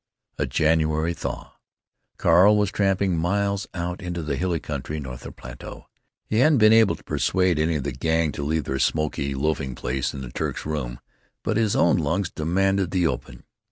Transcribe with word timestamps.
A 0.39 0.47
January 0.47 1.13
thaw. 1.13 1.53
Carl 2.17 2.57
was 2.57 2.71
tramping 2.71 3.15
miles 3.19 3.67
out 3.75 4.01
into 4.01 4.23
the 4.23 4.35
hilly 4.35 4.59
country 4.59 4.99
north 4.99 5.27
of 5.27 5.35
Plato. 5.35 5.87
He 6.25 6.39
hadn't 6.39 6.57
been 6.57 6.73
able 6.73 6.95
to 6.95 7.03
persuade 7.03 7.59
any 7.59 7.75
of 7.75 7.83
the 7.83 7.91
Gang 7.91 8.31
to 8.31 8.41
leave 8.41 8.63
their 8.63 8.79
smoky 8.79 9.35
loafing 9.35 9.75
place 9.75 10.11
in 10.11 10.21
the 10.21 10.31
Turk's 10.31 10.65
room, 10.65 10.99
but 11.43 11.55
his 11.55 11.75
own 11.75 11.97
lungs 11.97 12.31
demanded 12.31 12.89
the 12.89 13.05
open. 13.05 13.43